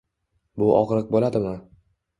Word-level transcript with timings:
Bu 0.63 0.71
og’riq 0.79 1.13
bo’ladimi 1.15 1.57